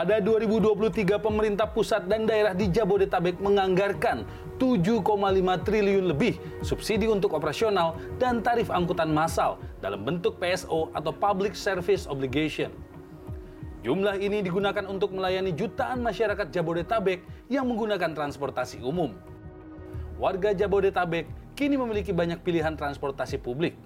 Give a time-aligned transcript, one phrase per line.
[0.00, 4.24] Pada 2023, pemerintah pusat dan daerah di Jabodetabek menganggarkan
[4.56, 5.04] 7,5
[5.60, 12.08] triliun lebih subsidi untuk operasional dan tarif angkutan massal dalam bentuk PSO atau Public Service
[12.08, 12.72] Obligation.
[13.84, 17.20] Jumlah ini digunakan untuk melayani jutaan masyarakat Jabodetabek
[17.52, 19.12] yang menggunakan transportasi umum.
[20.16, 23.76] Warga Jabodetabek kini memiliki banyak pilihan transportasi publik,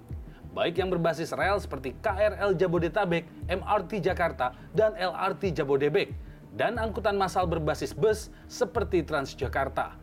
[0.55, 6.15] baik yang berbasis rel seperti KRL Jabodetabek, MRT Jakarta, dan LRT Jabodebek,
[6.55, 9.99] dan angkutan massal berbasis bus seperti Transjakarta.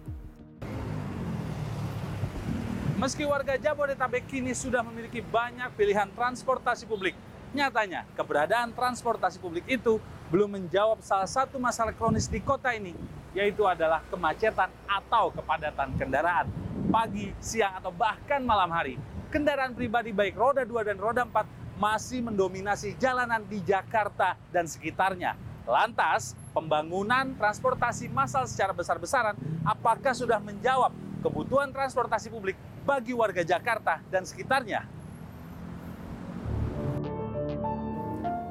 [3.01, 7.16] Meski warga Jabodetabek kini sudah memiliki banyak pilihan transportasi publik,
[7.57, 9.96] nyatanya keberadaan transportasi publik itu
[10.29, 12.93] belum menjawab salah satu masalah kronis di kota ini,
[13.32, 16.46] yaitu adalah kemacetan atau kepadatan kendaraan.
[16.93, 19.01] Pagi, siang, atau bahkan malam hari,
[19.33, 25.35] kendaraan pribadi baik roda 2 dan roda 4 masih mendominasi jalanan di Jakarta dan sekitarnya.
[25.65, 29.33] Lantas, pembangunan transportasi massal secara besar-besaran
[29.65, 30.93] apakah sudah menjawab
[31.24, 34.85] kebutuhan transportasi publik bagi warga Jakarta dan sekitarnya?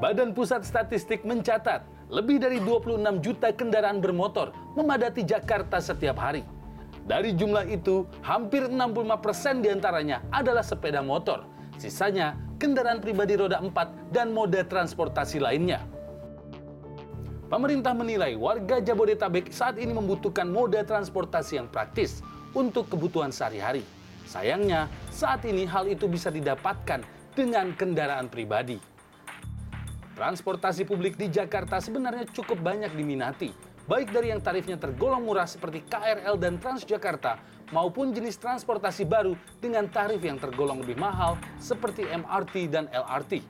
[0.01, 6.41] Badan Pusat Statistik mencatat lebih dari 26 juta kendaraan bermotor memadati Jakarta setiap hari.
[7.05, 11.43] Dari jumlah itu, hampir 65% di antaranya adalah sepeda motor.
[11.81, 15.81] Sisanya kendaraan pribadi roda 4 dan moda transportasi lainnya.
[17.49, 22.23] Pemerintah menilai warga Jabodetabek saat ini membutuhkan moda transportasi yang praktis
[22.55, 23.83] untuk kebutuhan sehari-hari.
[24.23, 27.03] Sayangnya, saat ini hal itu bisa didapatkan
[27.35, 28.90] dengan kendaraan pribadi.
[30.21, 33.49] Transportasi publik di Jakarta sebenarnya cukup banyak diminati,
[33.89, 37.41] baik dari yang tarifnya tergolong murah seperti KRL dan Transjakarta
[37.73, 43.41] maupun jenis transportasi baru dengan tarif yang tergolong lebih mahal seperti MRT dan LRT.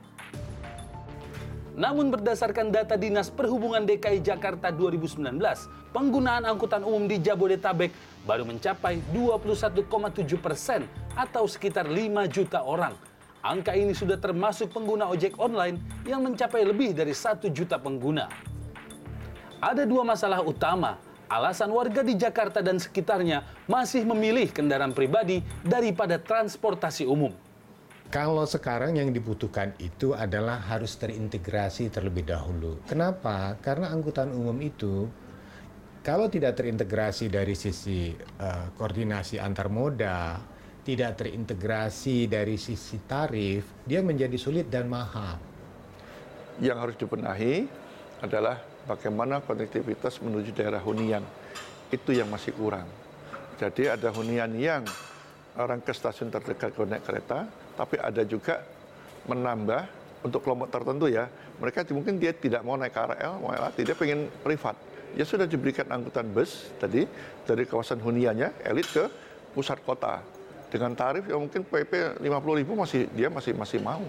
[1.76, 5.28] Namun berdasarkan data Dinas Perhubungan DKI Jakarta 2019,
[5.92, 7.92] penggunaan angkutan umum di Jabodetabek
[8.24, 10.88] baru mencapai 21,7 persen
[11.20, 13.11] atau sekitar 5 juta orang.
[13.42, 18.30] Angka ini sudah termasuk pengguna ojek online yang mencapai lebih dari 1 juta pengguna.
[19.58, 21.02] Ada dua masalah utama.
[21.26, 27.34] Alasan warga di Jakarta dan sekitarnya masih memilih kendaraan pribadi daripada transportasi umum.
[28.14, 32.78] Kalau sekarang yang dibutuhkan itu adalah harus terintegrasi terlebih dahulu.
[32.86, 33.58] Kenapa?
[33.58, 35.10] Karena angkutan umum itu
[36.02, 40.36] kalau tidak terintegrasi dari sisi uh, koordinasi antar moda,
[40.82, 45.38] tidak terintegrasi dari sisi tarif, dia menjadi sulit dan mahal.
[46.58, 47.54] Yang harus dibenahi
[48.22, 51.22] adalah bagaimana konektivitas menuju daerah hunian.
[51.90, 52.86] Itu yang masih kurang.
[53.62, 54.82] Jadi ada hunian yang
[55.54, 57.46] orang ke stasiun terdekat naik kereta,
[57.78, 58.66] tapi ada juga
[59.30, 59.86] menambah
[60.26, 61.30] untuk kelompok tertentu ya.
[61.62, 64.74] Mereka mungkin dia tidak mau naik KRL, mau LRT, dia pengen privat.
[65.14, 67.04] Ya sudah diberikan angkutan bus tadi
[67.46, 69.04] dari kawasan huniannya, elit ke
[69.52, 70.41] pusat kota.
[70.72, 74.00] Dengan tarif yang mungkin PP 50 ribu masih dia masih masih mau.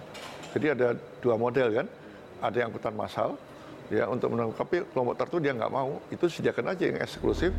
[0.55, 1.87] Jadi ada dua model kan,
[2.39, 3.35] ada yang angkutan massal,
[3.91, 7.51] ya untuk menangkapi kelompok tertentu dia nggak mau itu sediakan aja yang eksklusif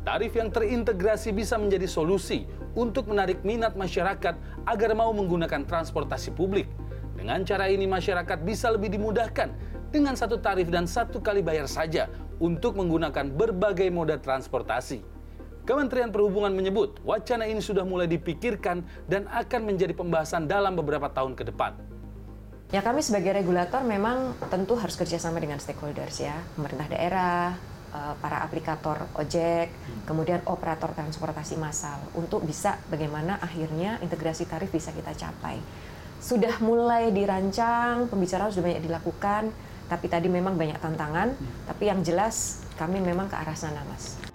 [0.00, 4.32] Tarif yang terintegrasi bisa menjadi solusi untuk menarik minat masyarakat
[4.64, 6.64] agar mau menggunakan transportasi publik.
[7.20, 9.52] Dengan cara ini masyarakat bisa lebih dimudahkan
[9.92, 12.08] dengan satu tarif dan satu kali bayar saja
[12.40, 15.19] untuk menggunakan berbagai moda transportasi.
[15.70, 21.38] Kementerian Perhubungan menyebut wacana ini sudah mulai dipikirkan dan akan menjadi pembahasan dalam beberapa tahun
[21.38, 21.78] ke depan.
[22.74, 27.54] Ya kami sebagai regulator memang tentu harus kerjasama dengan stakeholders ya, pemerintah daerah,
[27.94, 29.70] eh, para aplikator ojek,
[30.10, 35.62] kemudian operator transportasi massal untuk bisa bagaimana akhirnya integrasi tarif bisa kita capai.
[36.18, 39.54] Sudah mulai dirancang, pembicaraan sudah banyak dilakukan,
[39.86, 41.30] tapi tadi memang banyak tantangan,
[41.70, 44.29] tapi yang jelas kami memang ke arah sana, Mas.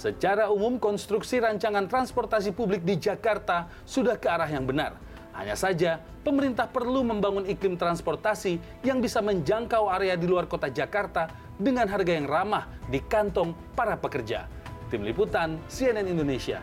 [0.00, 4.96] Secara umum, konstruksi rancangan transportasi publik di Jakarta sudah ke arah yang benar
[5.40, 11.30] hanya saja, pemerintah perlu membangun iklim transportasi yang bisa menjangkau area di luar kota Jakarta
[11.54, 14.50] dengan harga yang ramah di kantong para pekerja.
[14.90, 16.58] Tim Liputan CNN Indonesia